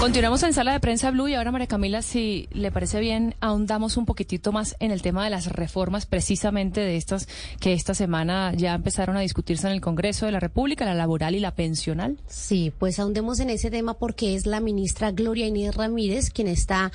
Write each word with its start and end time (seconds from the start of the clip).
Continuamos 0.00 0.42
en 0.44 0.54
sala 0.54 0.72
de 0.72 0.80
prensa 0.80 1.10
Blue 1.10 1.28
y 1.28 1.34
ahora 1.34 1.52
María 1.52 1.66
Camila, 1.66 2.00
si 2.00 2.48
le 2.52 2.72
parece 2.72 3.00
bien, 3.00 3.34
ahondamos 3.40 3.98
un 3.98 4.06
poquitito 4.06 4.50
más 4.50 4.74
en 4.80 4.92
el 4.92 5.02
tema 5.02 5.22
de 5.22 5.28
las 5.28 5.52
reformas 5.52 6.06
precisamente 6.06 6.80
de 6.80 6.96
estas 6.96 7.28
que 7.60 7.74
esta 7.74 7.92
semana 7.92 8.54
ya 8.54 8.72
empezaron 8.72 9.18
a 9.18 9.20
discutirse 9.20 9.66
en 9.66 9.74
el 9.74 9.82
Congreso 9.82 10.24
de 10.24 10.32
la 10.32 10.40
República, 10.40 10.86
la 10.86 10.94
laboral 10.94 11.34
y 11.34 11.40
la 11.40 11.54
pensional. 11.54 12.16
Sí, 12.26 12.72
pues 12.78 12.98
ahondemos 12.98 13.40
en 13.40 13.50
ese 13.50 13.70
tema 13.70 13.92
porque 13.92 14.34
es 14.34 14.46
la 14.46 14.60
ministra 14.60 15.10
Gloria 15.10 15.46
Inés 15.46 15.74
Ramírez 15.74 16.30
quien 16.30 16.48
está 16.48 16.90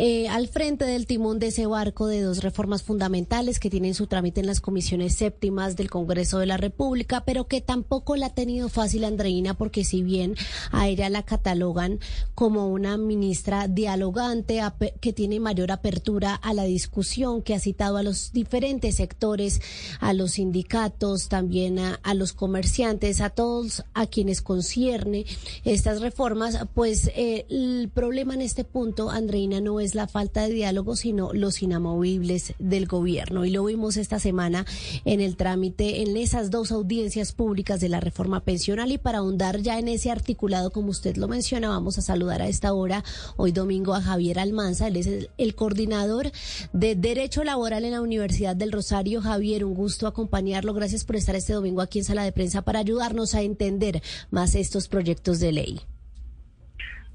eh, 0.00 0.28
al 0.28 0.46
frente 0.46 0.84
del 0.84 1.06
timón 1.06 1.40
de 1.40 1.48
ese 1.48 1.66
barco 1.66 2.06
de 2.06 2.22
dos 2.22 2.44
reformas 2.44 2.84
fundamentales 2.84 3.58
que 3.58 3.68
tienen 3.68 3.94
su 3.94 4.06
trámite 4.06 4.40
en 4.40 4.46
las 4.46 4.60
comisiones 4.60 5.16
séptimas 5.16 5.74
del 5.74 5.90
Congreso 5.90 6.38
de 6.38 6.46
la 6.46 6.56
República, 6.56 7.24
pero 7.24 7.48
que 7.48 7.60
tampoco 7.60 8.14
la 8.14 8.26
ha 8.26 8.34
tenido 8.34 8.68
fácil 8.68 9.02
Andreina, 9.02 9.54
porque 9.54 9.82
si 9.82 10.04
bien 10.04 10.36
a 10.70 10.86
ella 10.86 11.10
la 11.10 11.24
catalogan 11.24 11.98
como 12.36 12.68
una 12.68 12.96
ministra 12.96 13.66
dialogante, 13.66 14.62
que 15.00 15.12
tiene 15.12 15.40
mayor 15.40 15.72
apertura 15.72 16.32
a 16.36 16.54
la 16.54 16.62
discusión, 16.62 17.42
que 17.42 17.54
ha 17.54 17.58
citado 17.58 17.96
a 17.96 18.04
los 18.04 18.32
diferentes 18.32 18.94
sectores, 18.94 19.60
a 19.98 20.12
los 20.12 20.32
sindicatos, 20.32 21.28
también 21.28 21.80
a, 21.80 22.14
los 22.14 22.32
comerciantes, 22.34 23.20
a 23.20 23.30
todos 23.30 23.82
a 23.94 24.06
quienes 24.06 24.42
concierne 24.42 25.26
estas 25.64 26.00
reformas, 26.00 26.56
pues 26.72 27.10
eh, 27.16 27.46
el 27.50 27.90
problema 27.92 28.34
en 28.34 28.42
este 28.42 28.62
punto, 28.62 29.10
Andreina, 29.10 29.60
no 29.60 29.80
es 29.80 29.87
la 29.94 30.06
falta 30.06 30.42
de 30.42 30.54
diálogo, 30.54 30.96
sino 30.96 31.32
los 31.32 31.62
inamovibles 31.62 32.54
del 32.58 32.86
gobierno. 32.86 33.44
Y 33.44 33.50
lo 33.50 33.64
vimos 33.64 33.96
esta 33.96 34.18
semana 34.18 34.66
en 35.04 35.20
el 35.20 35.36
trámite, 35.36 36.02
en 36.02 36.16
esas 36.16 36.50
dos 36.50 36.72
audiencias 36.72 37.32
públicas 37.32 37.80
de 37.80 37.88
la 37.88 38.00
reforma 38.00 38.40
pensional. 38.40 38.92
Y 38.92 38.98
para 38.98 39.18
ahondar 39.18 39.60
ya 39.60 39.78
en 39.78 39.88
ese 39.88 40.10
articulado, 40.10 40.70
como 40.70 40.88
usted 40.88 41.16
lo 41.16 41.28
menciona, 41.28 41.68
vamos 41.68 41.98
a 41.98 42.02
saludar 42.02 42.42
a 42.42 42.48
esta 42.48 42.72
hora, 42.72 43.04
hoy 43.36 43.52
domingo, 43.52 43.94
a 43.94 44.00
Javier 44.00 44.38
Almanza. 44.38 44.88
Él 44.88 44.96
es 44.96 45.06
el, 45.06 45.30
el 45.38 45.54
coordinador 45.54 46.30
de 46.72 46.94
Derecho 46.94 47.44
Laboral 47.44 47.84
en 47.84 47.92
la 47.92 48.00
Universidad 48.00 48.56
del 48.56 48.72
Rosario. 48.72 49.20
Javier, 49.20 49.64
un 49.64 49.74
gusto 49.74 50.06
acompañarlo. 50.06 50.74
Gracias 50.74 51.04
por 51.04 51.16
estar 51.16 51.36
este 51.36 51.52
domingo 51.52 51.80
aquí 51.80 51.98
en 51.98 52.04
Sala 52.04 52.24
de 52.24 52.32
Prensa 52.32 52.62
para 52.62 52.80
ayudarnos 52.80 53.34
a 53.34 53.42
entender 53.42 54.02
más 54.30 54.54
estos 54.54 54.88
proyectos 54.88 55.40
de 55.40 55.52
ley. 55.52 55.80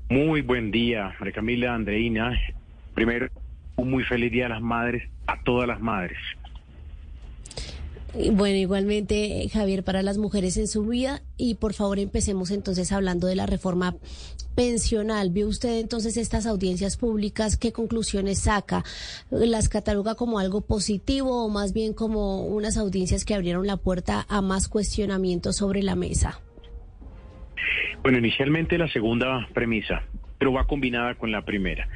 Muy 0.09 0.41
buen 0.41 0.69
día, 0.71 1.15
María 1.19 1.33
Camila, 1.33 1.73
Andreina. 1.73 2.37
Primero, 2.93 3.27
un 3.75 3.89
muy 3.89 4.03
feliz 4.03 4.31
Día 4.31 4.45
a 4.45 4.49
las 4.49 4.61
Madres, 4.61 5.09
a 5.27 5.41
todas 5.43 5.67
las 5.67 5.81
madres. 5.81 6.17
Bueno, 8.13 8.57
igualmente, 8.57 9.49
Javier, 9.51 9.83
para 9.83 10.03
las 10.03 10.19
mujeres 10.19 10.57
en 10.57 10.67
su 10.67 10.85
vida. 10.85 11.23
Y 11.35 11.55
por 11.55 11.73
favor, 11.73 11.97
empecemos 11.97 12.51
entonces 12.51 12.91
hablando 12.91 13.25
de 13.25 13.35
la 13.35 13.47
reforma 13.47 13.95
pensional. 14.53 15.31
¿Vio 15.31 15.47
usted 15.47 15.79
entonces 15.79 16.17
estas 16.17 16.45
audiencias 16.45 16.95
públicas? 16.95 17.57
¿Qué 17.57 17.71
conclusiones 17.71 18.41
saca? 18.41 18.83
¿Las 19.31 19.67
cataloga 19.67 20.13
como 20.13 20.37
algo 20.37 20.61
positivo 20.61 21.43
o 21.43 21.49
más 21.49 21.73
bien 21.73 21.93
como 21.93 22.45
unas 22.45 22.77
audiencias 22.77 23.25
que 23.25 23.33
abrieron 23.33 23.65
la 23.65 23.77
puerta 23.77 24.27
a 24.29 24.43
más 24.43 24.67
cuestionamientos 24.67 25.57
sobre 25.57 25.81
la 25.81 25.95
mesa? 25.95 26.39
Bueno, 28.03 28.19
inicialmente 28.19 28.77
la 28.77 28.89
segunda 28.89 29.47
premisa 29.55 30.03
pero 30.43 30.51
va 30.51 30.67
combinada 30.67 31.15
con 31.15 31.31
la 31.31 31.43
primera. 31.43 31.87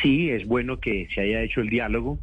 Sí, 0.00 0.30
es 0.30 0.46
bueno 0.46 0.78
que 0.78 1.08
se 1.12 1.22
haya 1.22 1.42
hecho 1.42 1.60
el 1.60 1.68
diálogo, 1.68 2.20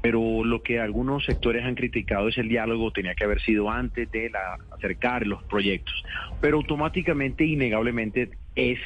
pero 0.00 0.44
lo 0.44 0.62
que 0.62 0.78
algunos 0.78 1.24
sectores 1.24 1.64
han 1.64 1.74
criticado 1.74 2.28
es 2.28 2.38
el 2.38 2.48
diálogo 2.48 2.92
tenía 2.92 3.16
que 3.16 3.24
haber 3.24 3.40
sido 3.40 3.68
antes 3.68 4.08
de 4.12 4.30
acercar 4.70 5.26
los 5.26 5.42
proyectos, 5.42 6.04
pero 6.40 6.58
automáticamente, 6.58 7.44
innegablemente, 7.44 8.30
es 8.54 8.78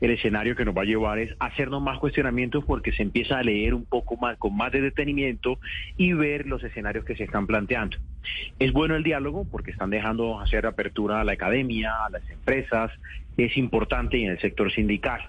el 0.00 0.12
escenario 0.12 0.56
que 0.56 0.64
nos 0.64 0.74
va 0.74 0.80
a 0.80 0.86
llevar 0.86 1.18
es 1.18 1.36
hacernos 1.38 1.82
más 1.82 1.98
cuestionamientos 1.98 2.64
porque 2.64 2.92
se 2.92 3.02
empieza 3.02 3.38
a 3.38 3.42
leer 3.42 3.74
un 3.74 3.84
poco 3.84 4.16
más 4.16 4.38
con 4.38 4.56
más 4.56 4.72
de 4.72 4.80
detenimiento 4.80 5.58
y 5.98 6.14
ver 6.14 6.46
los 6.46 6.64
escenarios 6.64 7.04
que 7.04 7.14
se 7.14 7.24
están 7.24 7.46
planteando. 7.46 7.98
Es 8.58 8.72
bueno 8.72 8.96
el 8.96 9.02
diálogo 9.02 9.46
porque 9.50 9.70
están 9.70 9.90
dejando 9.90 10.40
hacer 10.40 10.64
apertura 10.64 11.20
a 11.20 11.24
la 11.24 11.32
academia, 11.32 11.92
a 12.06 12.08
las 12.08 12.22
empresas, 12.30 12.90
es 13.36 13.54
importante 13.58 14.16
y 14.16 14.24
en 14.24 14.30
el 14.30 14.40
sector 14.40 14.72
sindical. 14.72 15.20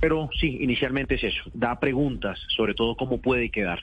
Pero 0.00 0.28
sí, 0.38 0.58
inicialmente 0.60 1.14
es 1.16 1.24
eso, 1.24 1.42
da 1.52 1.78
preguntas 1.78 2.38
sobre 2.56 2.74
todo 2.74 2.96
cómo 2.96 3.20
puede 3.20 3.50
quedar. 3.50 3.82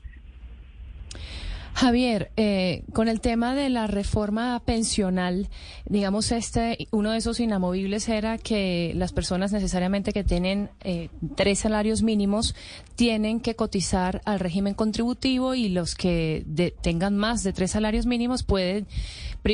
Javier, 1.77 2.31
eh, 2.37 2.85
con 2.91 3.07
el 3.07 3.21
tema 3.21 3.53
de 3.53 3.69
la 3.69 3.85
reforma 3.85 4.59
pensional, 4.65 5.47
digamos, 5.85 6.31
este, 6.31 6.87
uno 6.89 7.11
de 7.11 7.19
esos 7.19 7.39
inamovibles 7.39 8.09
era 8.09 8.39
que 8.39 8.93
las 8.95 9.13
personas 9.13 9.51
necesariamente 9.51 10.11
que 10.11 10.23
tienen 10.23 10.71
eh, 10.83 11.09
tres 11.35 11.59
salarios 11.59 12.01
mínimos 12.01 12.55
tienen 12.95 13.39
que 13.39 13.55
cotizar 13.55 14.23
al 14.25 14.39
régimen 14.39 14.73
contributivo 14.73 15.53
y 15.53 15.69
los 15.69 15.93
que 15.93 16.47
tengan 16.81 17.15
más 17.15 17.43
de 17.43 17.53
tres 17.53 17.69
salarios 17.69 18.07
mínimos 18.07 18.41
pueden, 18.41 18.87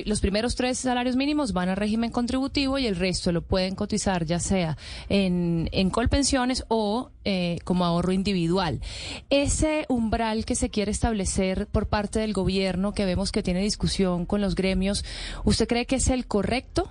los 0.05 0.22
primeros 0.22 0.55
tres 0.55 0.79
salarios 0.79 1.17
mínimos 1.17 1.51
van 1.51 1.67
al 1.67 1.75
régimen 1.75 2.09
contributivo 2.09 2.79
y 2.79 2.88
el 2.88 2.95
resto 2.95 3.34
lo 3.34 3.41
pueden 3.41 3.75
cotizar 3.75 4.25
ya 4.25 4.40
sea 4.40 4.78
en, 5.09 5.67
en 5.73 5.90
colpensiones 5.90 6.63
o 6.69 7.11
eh, 7.25 7.59
como 7.63 7.85
ahorro 7.85 8.11
individual. 8.11 8.81
Ese 9.29 9.85
umbral 9.88 10.44
que 10.44 10.55
se 10.55 10.69
quiere 10.69 10.91
establecer 10.91 11.67
por 11.67 11.88
parte 11.88 12.12
del 12.19 12.34
gobierno 12.34 12.94
que 12.94 13.06
vemos 13.06 13.31
que 13.31 13.44
tiene 13.44 13.62
discusión 13.62 14.25
con 14.25 14.41
los 14.41 14.56
gremios, 14.56 15.06
¿usted 15.44 15.68
cree 15.68 15.85
que 15.85 15.96
es 15.96 16.09
el 16.09 16.25
correcto? 16.28 16.90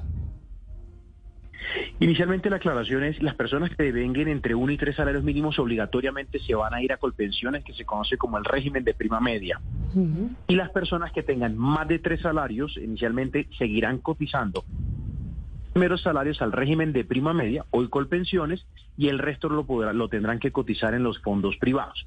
Inicialmente 2.00 2.50
la 2.50 2.56
aclaración 2.56 3.04
es 3.04 3.22
las 3.22 3.34
personas 3.34 3.70
que 3.70 3.84
devenguen 3.84 4.28
entre 4.28 4.54
uno 4.54 4.72
y 4.72 4.76
tres 4.76 4.96
salarios 4.96 5.22
mínimos 5.22 5.58
obligatoriamente 5.58 6.38
se 6.40 6.54
van 6.54 6.74
a 6.74 6.82
ir 6.82 6.92
a 6.92 6.96
colpensiones 6.96 7.64
que 7.64 7.72
se 7.72 7.84
conoce 7.84 8.16
como 8.16 8.38
el 8.38 8.44
régimen 8.44 8.84
de 8.84 8.94
prima 8.94 9.20
media. 9.20 9.60
Y 10.48 10.56
las 10.56 10.70
personas 10.70 11.12
que 11.12 11.22
tengan 11.22 11.56
más 11.56 11.86
de 11.86 11.98
tres 11.98 12.20
salarios 12.20 12.76
inicialmente 12.76 13.46
seguirán 13.56 13.98
cotizando 13.98 14.64
primeros 15.72 16.02
salarios 16.02 16.42
al 16.42 16.52
régimen 16.52 16.92
de 16.92 17.04
prima 17.04 17.32
media, 17.32 17.64
hoy 17.70 17.88
colpensiones, 17.88 18.66
y 18.96 19.08
el 19.08 19.18
resto 19.18 19.48
lo, 19.48 19.64
podrá, 19.64 19.92
lo 19.92 20.08
tendrán 20.08 20.38
que 20.38 20.52
cotizar 20.52 20.94
en 20.94 21.02
los 21.02 21.18
fondos 21.20 21.56
privados. 21.56 22.06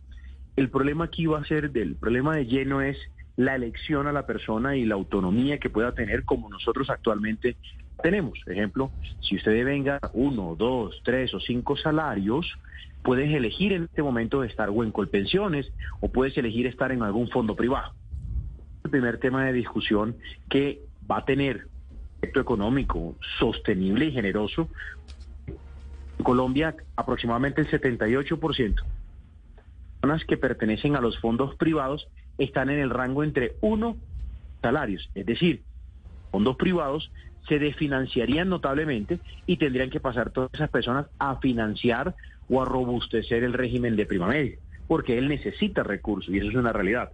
El 0.56 0.70
problema 0.70 1.06
aquí 1.06 1.26
va 1.26 1.40
a 1.40 1.46
ser, 1.46 1.72
del 1.72 1.96
problema 1.96 2.36
de 2.36 2.46
lleno 2.46 2.82
es 2.82 2.98
la 3.36 3.56
elección 3.56 4.08
a 4.08 4.14
la 4.14 4.26
persona 4.26 4.78
y 4.78 4.86
la 4.86 4.96
autonomía 4.96 5.58
que 5.58 5.70
pueda 5.70 5.94
tener 5.94 6.24
como 6.24 6.50
nosotros 6.50 6.90
actualmente 6.90 7.58
tenemos. 8.02 8.40
Ejemplo, 8.48 8.92
si 9.20 9.36
usted 9.36 9.66
venga 9.66 10.00
uno, 10.14 10.56
dos, 10.58 11.02
tres 11.04 11.34
o 11.34 11.42
cinco 11.42 11.76
salarios, 11.76 12.58
puedes 13.04 13.34
elegir 13.34 13.74
en 13.74 13.84
este 13.84 14.02
momento 14.02 14.46
estar 14.46 14.70
o 14.70 14.84
en 14.84 14.92
Colpensiones 14.92 15.72
o 16.00 16.10
puedes 16.10 16.38
elegir 16.38 16.68
estar 16.68 16.94
en 16.94 17.04
algún 17.04 17.30
fondo 17.30 17.56
privado. 17.58 17.94
El 18.86 18.92
primer 18.92 19.18
tema 19.20 19.46
de 19.46 19.52
discusión 19.52 20.16
que 20.50 20.80
va 21.10 21.18
a 21.18 21.26
tener 21.26 21.68
efecto 22.20 22.40
económico 22.40 23.16
sostenible 23.40 24.06
y 24.06 24.12
generoso. 24.14 24.70
En 26.18 26.24
Colombia, 26.24 26.76
aproximadamente 26.96 27.60
el 27.60 27.68
78% 27.68 28.84
que 30.26 30.38
pertenecen 30.38 30.96
a 30.96 31.02
los 31.02 31.20
fondos 31.20 31.56
privados 31.56 32.08
están 32.38 32.70
en 32.70 32.80
el 32.80 32.90
rango 32.90 33.24
entre 33.24 33.56
uno 33.62 33.98
salarios, 34.62 35.10
es 35.14 35.26
decir, 35.26 35.64
fondos 36.32 36.56
privados 36.58 37.12
se 37.48 37.60
desfinanciarían 37.60 38.50
notablemente 38.50 39.20
y 39.46 39.58
tendrían 39.58 39.90
que 39.90 40.00
pasar 40.00 40.32
todas 40.32 40.50
esas 40.54 40.70
personas 40.70 41.08
a 41.20 41.38
financiar 41.38 42.16
o 42.50 42.62
a 42.62 42.66
robustecer 42.66 43.44
el 43.44 43.54
régimen 43.54 43.96
de 43.96 44.06
prima 44.06 44.28
media, 44.28 44.58
porque 44.88 45.18
él 45.18 45.28
necesita 45.28 45.84
recursos 45.84 46.34
y 46.34 46.40
eso 46.40 46.50
es 46.50 46.56
una 46.56 46.74
realidad. 46.74 47.12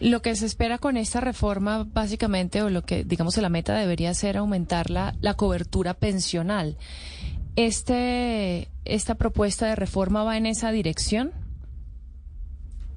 Lo 0.00 0.20
que 0.20 0.36
se 0.36 0.44
espera 0.44 0.78
con 0.78 0.96
esta 0.96 1.20
reforma, 1.20 1.86
básicamente, 1.90 2.62
o 2.62 2.68
lo 2.68 2.82
que 2.82 3.04
digamos 3.04 3.36
la 3.38 3.48
meta 3.48 3.74
debería 3.74 4.12
ser 4.12 4.36
aumentar 4.36 4.90
la, 4.90 5.14
la 5.20 5.34
cobertura 5.34 5.94
pensional. 5.94 6.76
Este, 7.56 8.68
¿Esta 8.84 9.14
propuesta 9.14 9.66
de 9.66 9.76
reforma 9.76 10.22
va 10.22 10.36
en 10.36 10.46
esa 10.46 10.70
dirección? 10.70 11.32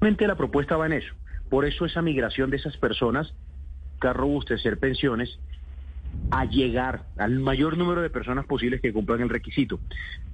La 0.02 0.36
propuesta 0.36 0.78
va 0.78 0.86
en 0.86 0.94
eso. 0.94 1.14
Por 1.50 1.66
eso 1.66 1.86
esa 1.86 2.02
migración 2.02 2.50
de 2.50 2.58
esas 2.58 2.78
personas 2.78 3.34
que 4.00 4.14
robustecer 4.14 4.78
pensiones 4.78 5.40
a 6.32 6.46
llegar 6.46 7.06
al 7.18 7.40
mayor 7.40 7.78
número 7.78 8.02
de 8.02 8.10
personas 8.10 8.46
posibles 8.46 8.82
que 8.82 8.94
cumplan 8.94 9.22
el 9.22 9.30
requisito. 9.30 9.80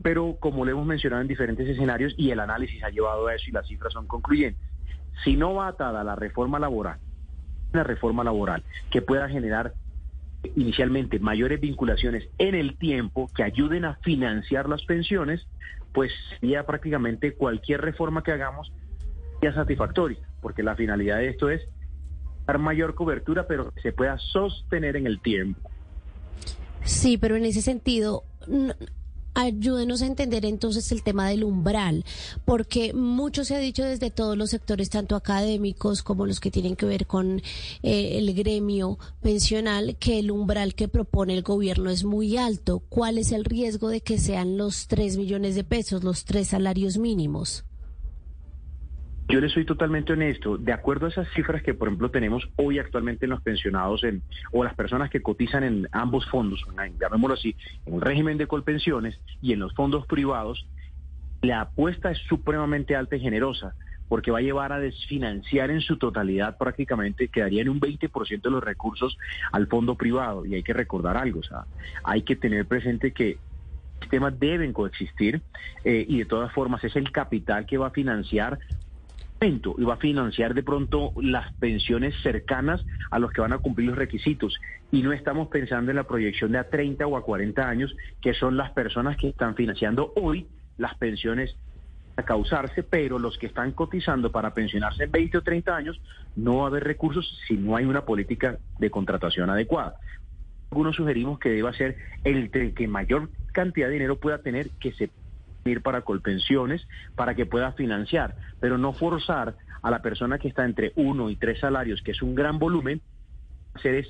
Pero 0.01 0.37
como 0.39 0.65
le 0.65 0.71
hemos 0.71 0.85
mencionado 0.85 1.21
en 1.21 1.27
diferentes 1.27 1.67
escenarios 1.67 2.13
y 2.17 2.31
el 2.31 2.39
análisis 2.39 2.83
ha 2.83 2.89
llevado 2.89 3.27
a 3.27 3.35
eso 3.35 3.45
y 3.47 3.53
las 3.53 3.67
cifras 3.67 3.93
son 3.93 4.07
concluyentes, 4.07 4.61
si 5.23 5.35
no 5.35 5.53
va 5.53 5.67
atada 5.67 6.03
la 6.03 6.15
reforma 6.15 6.59
laboral, 6.59 6.99
una 7.73 7.83
reforma 7.83 8.23
laboral 8.23 8.63
que 8.89 9.01
pueda 9.01 9.29
generar 9.29 9.73
inicialmente 10.55 11.19
mayores 11.19 11.59
vinculaciones 11.59 12.27
en 12.37 12.55
el 12.55 12.77
tiempo 12.77 13.29
que 13.35 13.43
ayuden 13.43 13.85
a 13.85 13.95
financiar 14.03 14.69
las 14.69 14.83
pensiones, 14.83 15.47
pues 15.93 16.11
sería 16.39 16.65
prácticamente 16.65 17.33
cualquier 17.33 17.81
reforma 17.81 18.23
que 18.23 18.31
hagamos 18.31 18.71
ya 19.41 19.53
satisfactoria, 19.53 20.19
porque 20.41 20.63
la 20.63 20.75
finalidad 20.75 21.17
de 21.17 21.29
esto 21.29 21.49
es 21.49 21.61
dar 22.45 22.59
mayor 22.59 22.95
cobertura, 22.95 23.47
pero 23.47 23.71
que 23.71 23.81
se 23.81 23.93
pueda 23.93 24.17
sostener 24.17 24.95
en 24.95 25.07
el 25.07 25.19
tiempo. 25.19 25.69
Sí, 26.83 27.17
pero 27.17 27.35
en 27.35 27.45
ese 27.45 27.61
sentido, 27.61 28.23
ayúdenos 29.35 30.01
a 30.01 30.07
entender 30.07 30.45
entonces 30.45 30.91
el 30.91 31.03
tema 31.03 31.29
del 31.29 31.43
umbral, 31.43 32.03
porque 32.45 32.93
mucho 32.93 33.45
se 33.45 33.55
ha 33.55 33.59
dicho 33.59 33.83
desde 33.83 34.09
todos 34.09 34.35
los 34.35 34.49
sectores, 34.49 34.89
tanto 34.89 35.15
académicos 35.15 36.01
como 36.01 36.25
los 36.25 36.39
que 36.39 36.49
tienen 36.49 36.75
que 36.75 36.85
ver 36.85 37.05
con 37.05 37.41
eh, 37.83 38.17
el 38.17 38.33
gremio 38.33 38.97
pensional, 39.21 39.97
que 39.99 40.19
el 40.19 40.31
umbral 40.31 40.73
que 40.73 40.87
propone 40.87 41.33
el 41.33 41.43
gobierno 41.43 41.89
es 41.89 42.03
muy 42.03 42.37
alto. 42.37 42.81
¿Cuál 42.89 43.17
es 43.17 43.31
el 43.31 43.45
riesgo 43.45 43.89
de 43.89 44.01
que 44.01 44.17
sean 44.17 44.57
los 44.57 44.87
tres 44.87 45.17
millones 45.17 45.55
de 45.55 45.63
pesos, 45.63 46.03
los 46.03 46.25
tres 46.25 46.47
salarios 46.47 46.97
mínimos? 46.97 47.65
Yo 49.27 49.41
le 49.41 49.49
soy 49.49 49.65
totalmente 49.65 50.13
honesto. 50.13 50.57
De 50.57 50.71
acuerdo 50.71 51.07
a 51.07 51.09
esas 51.09 51.27
cifras 51.33 51.63
que, 51.63 51.73
por 51.73 51.87
ejemplo, 51.87 52.11
tenemos 52.11 52.47
hoy 52.57 52.77
actualmente 52.77 53.25
en 53.25 53.31
los 53.31 53.41
pensionados 53.41 54.03
en, 54.03 54.21
o 54.51 54.63
las 54.63 54.75
personas 54.75 55.09
que 55.09 55.21
cotizan 55.21 55.63
en 55.63 55.87
ambos 55.91 56.27
fondos, 56.29 56.63
llamémoslo 56.99 57.33
así, 57.33 57.55
en 57.85 57.95
el 57.95 58.01
régimen 58.01 58.37
de 58.37 58.45
colpensiones 58.45 59.19
y 59.41 59.53
en 59.53 59.59
los 59.59 59.73
fondos 59.73 60.05
privados, 60.05 60.67
la 61.41 61.61
apuesta 61.61 62.11
es 62.11 62.19
supremamente 62.29 62.95
alta 62.95 63.15
y 63.15 63.19
generosa 63.19 63.75
porque 64.07 64.31
va 64.31 64.37
a 64.39 64.41
llevar 64.41 64.71
a 64.71 64.79
desfinanciar 64.79 65.71
en 65.71 65.81
su 65.81 65.97
totalidad 65.97 66.57
prácticamente, 66.57 67.27
quedaría 67.27 67.63
en 67.63 67.69
un 67.69 67.79
20% 67.79 68.41
de 68.41 68.51
los 68.51 68.63
recursos 68.63 69.17
al 69.51 69.67
fondo 69.67 69.95
privado. 69.95 70.45
Y 70.45 70.53
hay 70.53 70.63
que 70.63 70.73
recordar 70.73 71.17
algo, 71.17 71.39
o 71.39 71.43
sea, 71.43 71.65
hay 72.03 72.21
que 72.21 72.35
tener 72.35 72.67
presente 72.67 73.11
que 73.11 73.39
sistemas 74.01 74.39
deben 74.39 74.73
coexistir 74.73 75.41
eh, 75.83 76.05
y 76.07 76.19
de 76.19 76.25
todas 76.25 76.51
formas 76.53 76.83
es 76.83 76.95
el 76.95 77.11
capital 77.11 77.65
que 77.65 77.77
va 77.77 77.87
a 77.87 77.91
financiar 77.91 78.59
y 79.45 79.83
va 79.83 79.93
a 79.93 79.97
financiar 79.97 80.55
de 80.55 80.63
pronto 80.63 81.13
las 81.21 81.53
pensiones 81.53 82.15
cercanas 82.23 82.83
a 83.11 83.19
los 83.19 83.31
que 83.31 83.41
van 83.41 83.53
a 83.53 83.59
cumplir 83.59 83.89
los 83.89 83.97
requisitos. 83.97 84.57
Y 84.91 85.03
no 85.03 85.13
estamos 85.13 85.49
pensando 85.49 85.91
en 85.91 85.97
la 85.97 86.05
proyección 86.05 86.51
de 86.51 86.57
a 86.57 86.69
30 86.69 87.05
o 87.05 87.15
a 87.15 87.23
40 87.23 87.69
años, 87.69 87.95
que 88.21 88.33
son 88.33 88.57
las 88.57 88.71
personas 88.71 89.17
que 89.17 89.29
están 89.29 89.55
financiando 89.55 90.13
hoy 90.15 90.47
las 90.77 90.95
pensiones 90.95 91.55
a 92.17 92.23
causarse, 92.23 92.81
pero 92.81 93.19
los 93.19 93.37
que 93.37 93.45
están 93.45 93.73
cotizando 93.73 94.31
para 94.31 94.53
pensionarse 94.53 95.03
en 95.03 95.11
20 95.11 95.37
o 95.37 95.41
30 95.43 95.75
años, 95.75 96.01
no 96.35 96.57
va 96.57 96.63
a 96.63 96.67
haber 96.67 96.83
recursos 96.83 97.39
si 97.47 97.55
no 97.55 97.75
hay 97.75 97.85
una 97.85 98.03
política 98.03 98.57
de 98.79 98.89
contratación 98.89 99.49
adecuada. 99.49 99.95
Algunos 100.71 100.95
sugerimos 100.95 101.37
que 101.39 101.49
deba 101.49 101.71
ser 101.73 101.97
el 102.23 102.49
que 102.49 102.87
mayor 102.87 103.29
cantidad 103.53 103.87
de 103.87 103.93
dinero 103.93 104.19
pueda 104.19 104.39
tener 104.39 104.69
que 104.79 104.91
se 104.93 105.11
ir 105.65 105.81
para 105.81 106.01
colpensiones 106.01 106.87
para 107.15 107.33
que 107.35 107.45
pueda 107.45 107.71
financiar, 107.73 108.35
pero 108.59 108.77
no 108.77 108.93
forzar 108.93 109.55
a 109.81 109.91
la 109.91 110.01
persona 110.01 110.37
que 110.37 110.47
está 110.47 110.63
entre 110.63 110.93
uno 110.95 111.29
y 111.29 111.35
tres 111.35 111.59
salarios, 111.59 112.01
que 112.03 112.11
es 112.11 112.21
un 112.21 112.35
gran 112.35 112.59
volumen, 112.59 113.01
hacer 113.73 113.95
es 113.95 114.07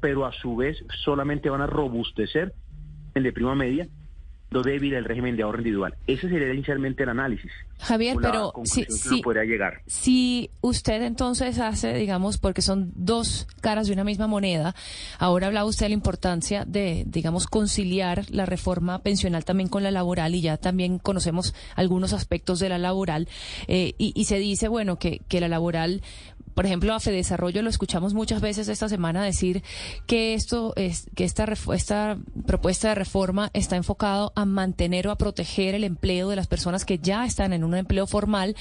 pero 0.00 0.26
a 0.26 0.32
su 0.32 0.56
vez 0.56 0.76
solamente 1.04 1.48
van 1.48 1.62
a 1.62 1.66
robustecer 1.66 2.52
el 3.14 3.22
de 3.22 3.32
prima 3.32 3.54
media 3.54 3.86
débil 4.60 4.92
el 4.92 5.06
régimen 5.06 5.34
de 5.36 5.44
ahorro 5.44 5.58
individual. 5.58 5.94
Ese 6.06 6.28
sería 6.28 6.52
inicialmente 6.52 7.04
el 7.04 7.08
análisis. 7.08 7.50
Javier, 7.78 8.16
pero 8.20 8.52
si, 8.64 8.84
si, 8.84 9.22
llegar. 9.46 9.80
si 9.86 10.50
usted 10.60 11.02
entonces 11.02 11.58
hace, 11.58 11.94
digamos, 11.94 12.38
porque 12.38 12.62
son 12.62 12.92
dos 12.94 13.48
caras 13.60 13.86
de 13.86 13.94
una 13.94 14.04
misma 14.04 14.26
moneda, 14.26 14.74
ahora 15.18 15.48
hablaba 15.48 15.68
usted 15.68 15.86
de 15.86 15.90
la 15.90 15.94
importancia 15.94 16.64
de, 16.64 17.04
digamos, 17.06 17.46
conciliar 17.46 18.30
la 18.30 18.46
reforma 18.46 19.00
pensional 19.00 19.44
también 19.44 19.68
con 19.68 19.82
la 19.82 19.90
laboral 19.90 20.34
y 20.34 20.42
ya 20.42 20.58
también 20.58 20.98
conocemos 20.98 21.54
algunos 21.74 22.12
aspectos 22.12 22.60
de 22.60 22.68
la 22.68 22.78
laboral 22.78 23.28
eh, 23.66 23.94
y, 23.98 24.12
y, 24.14 24.24
se 24.26 24.38
dice, 24.38 24.68
bueno, 24.68 24.98
que, 24.98 25.20
que 25.28 25.40
la 25.40 25.48
laboral 25.48 26.02
por 26.54 26.66
ejemplo, 26.66 26.94
a 26.94 26.98
Desarrollo 26.98 27.62
lo 27.62 27.70
escuchamos 27.70 28.14
muchas 28.14 28.40
veces 28.40 28.68
esta 28.68 28.88
semana 28.88 29.24
decir 29.24 29.62
que 30.06 30.34
esto 30.34 30.72
es 30.76 31.06
que 31.14 31.24
esta 31.24 31.46
esta 31.74 32.18
propuesta 32.46 32.88
de 32.88 32.94
reforma 32.94 33.50
está 33.52 33.76
enfocado 33.76 34.32
a 34.34 34.44
mantener 34.44 35.08
o 35.08 35.10
a 35.10 35.16
proteger 35.16 35.74
el 35.74 35.84
empleo 35.84 36.28
de 36.28 36.36
las 36.36 36.46
personas 36.46 36.84
que 36.84 36.98
ya 36.98 37.24
están 37.24 37.52
en 37.52 37.64
un 37.64 37.74
empleo 37.74 38.06
formal, 38.06 38.56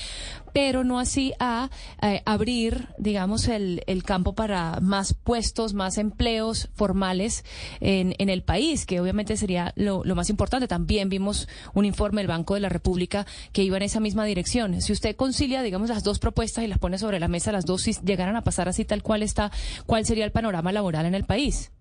pero 0.54 0.84
no 0.84 1.00
así 1.00 1.34
a 1.40 1.70
eh, 2.02 2.22
abrir, 2.26 2.90
digamos, 2.98 3.48
el, 3.48 3.84
el, 3.88 4.04
campo 4.04 4.34
para 4.34 4.80
más 4.82 5.14
puestos, 5.14 5.74
más 5.74 5.98
empleos 5.98 6.70
formales 6.74 7.46
en, 7.80 8.16
en 8.18 8.30
el 8.30 8.44
país, 8.44 8.86
que 8.86 9.00
obviamente 9.00 9.38
sería 9.38 9.74
lo 9.76 10.04
más 10.16 10.30
importante. 10.30 10.68
También 10.68 11.10
vimos 11.10 11.48
un 11.74 11.86
informe 11.86 12.22
del 12.22 12.28
Banco 12.28 12.56
de 12.56 12.60
la 12.60 12.70
República 12.70 13.26
que 13.54 13.64
iba 13.64 13.78
en 13.78 13.84
esa 13.84 14.00
misma 14.00 14.26
dirección. 14.26 14.82
Si 14.82 14.92
usted 14.92 15.16
concilia, 15.16 15.62
digamos, 15.62 15.90
las 15.90 16.04
dos 16.04 16.20
propuestas 16.20 16.64
y 16.64 16.68
las 16.68 16.80
pone 16.80 16.98
sobre 16.98 17.20
la 17.20 17.28
mesa, 17.28 17.52
las 17.52 17.66
dos 17.66 17.81
si 17.82 17.94
llegaran 18.06 18.36
a 18.36 18.44
pasar 18.44 18.68
así 18.68 18.86
tal 18.86 19.04
cual 19.04 19.24
está, 19.24 19.52
¿cuál 19.86 20.06
sería 20.06 20.26
el 20.26 20.32
panorama 20.32 20.72
laboral 20.72 21.06
en 21.06 21.16
el 21.16 21.24
país? 21.24 21.72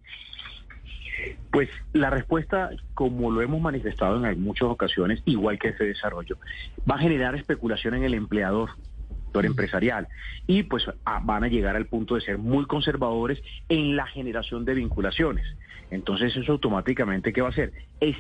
Pues 1.53 1.69
la 1.93 2.11
respuesta, 2.11 2.71
como 2.95 3.31
lo 3.31 3.43
hemos 3.43 3.61
manifestado 3.61 4.25
en 4.25 4.43
muchas 4.43 4.69
ocasiones, 4.69 5.23
igual 5.27 5.59
que 5.59 5.69
ese 5.69 5.85
desarrollo, 5.85 6.39
va 6.91 6.95
a 6.95 6.99
generar 6.99 7.35
especulación 7.35 7.95
en 7.95 8.05
el 8.05 8.15
empleador, 8.15 8.71
sector 9.25 9.47
empresarial, 9.47 10.09
y 10.47 10.63
pues 10.63 10.85
van 11.23 11.45
a 11.45 11.49
llegar 11.49 11.77
al 11.77 11.87
punto 11.87 12.15
de 12.15 12.21
ser 12.23 12.39
muy 12.39 12.67
conservadores 12.67 13.43
en 13.69 13.97
la 13.97 14.07
generación 14.07 14.65
de 14.65 14.75
vinculaciones. 14.75 15.45
Entonces 15.91 16.37
eso 16.37 16.53
automáticamente, 16.53 17.33
¿qué 17.33 17.41
va 17.41 17.49
a 17.49 17.51
hacer? 17.51 17.73
Es 18.01 18.17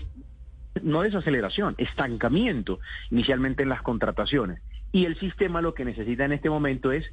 no 0.82 1.02
desaceleración, 1.02 1.74
estancamiento 1.78 2.78
inicialmente 3.10 3.62
en 3.62 3.68
las 3.68 3.82
contrataciones. 3.82 4.60
Y 4.92 5.04
el 5.04 5.18
sistema 5.18 5.60
lo 5.62 5.74
que 5.74 5.84
necesita 5.84 6.24
en 6.24 6.32
este 6.32 6.50
momento 6.50 6.92
es 6.92 7.04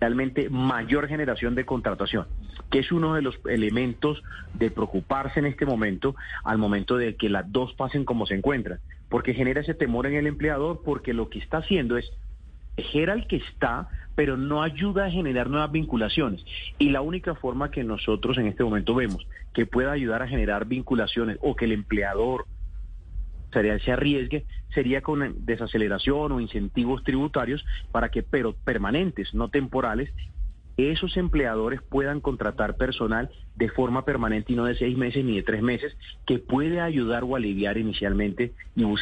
realmente 0.00 0.48
mayor 0.50 1.08
generación 1.08 1.54
de 1.54 1.64
contratación, 1.64 2.26
que 2.70 2.78
es 2.80 2.92
uno 2.92 3.14
de 3.14 3.22
los 3.22 3.38
elementos 3.48 4.22
de 4.54 4.70
preocuparse 4.70 5.40
en 5.40 5.46
este 5.46 5.66
momento 5.66 6.14
al 6.44 6.58
momento 6.58 6.96
de 6.96 7.16
que 7.16 7.28
las 7.28 7.50
dos 7.50 7.74
pasen 7.74 8.04
como 8.04 8.26
se 8.26 8.34
encuentran, 8.34 8.80
porque 9.08 9.34
genera 9.34 9.60
ese 9.60 9.74
temor 9.74 10.06
en 10.06 10.14
el 10.14 10.26
empleador 10.26 10.82
porque 10.84 11.12
lo 11.12 11.28
que 11.28 11.38
está 11.38 11.58
haciendo 11.58 11.96
es 11.96 12.10
proteger 12.78 13.10
al 13.10 13.26
que 13.26 13.36
está, 13.36 13.88
pero 14.14 14.36
no 14.36 14.62
ayuda 14.62 15.06
a 15.06 15.10
generar 15.10 15.50
nuevas 15.50 15.72
vinculaciones. 15.72 16.44
Y 16.78 16.90
la 16.90 17.00
única 17.00 17.34
forma 17.34 17.70
que 17.70 17.82
nosotros 17.82 18.38
en 18.38 18.46
este 18.46 18.62
momento 18.62 18.94
vemos 18.94 19.26
que 19.52 19.66
pueda 19.66 19.92
ayudar 19.92 20.22
a 20.22 20.28
generar 20.28 20.66
vinculaciones 20.66 21.38
o 21.40 21.56
que 21.56 21.64
el 21.64 21.72
empleador 21.72 22.46
sería 23.52 23.78
se 23.78 23.92
arriesgue 23.92 24.46
sería 24.74 25.00
con 25.00 25.34
desaceleración 25.44 26.32
o 26.32 26.40
incentivos 26.40 27.02
tributarios 27.02 27.64
para 27.90 28.10
que, 28.10 28.22
pero 28.22 28.54
permanentes, 28.64 29.32
no 29.34 29.48
temporales, 29.48 30.10
esos 30.76 31.16
empleadores 31.16 31.80
puedan 31.82 32.20
contratar 32.20 32.76
personal 32.76 33.30
de 33.56 33.68
forma 33.68 34.04
permanente 34.04 34.52
y 34.52 34.56
no 34.56 34.64
de 34.64 34.76
seis 34.76 34.96
meses 34.96 35.24
ni 35.24 35.36
de 35.36 35.42
tres 35.42 35.60
meses, 35.60 35.96
que 36.24 36.38
puede 36.38 36.80
ayudar 36.80 37.24
o 37.24 37.34
aliviar 37.34 37.78
inicialmente 37.78 38.52
y 38.76 38.84
buscar 38.84 38.98